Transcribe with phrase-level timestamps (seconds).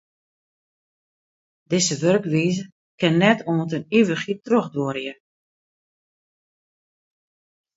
[1.69, 2.61] Dizze wurkwize
[2.99, 5.13] kin net oant yn ivichheid trochduorje.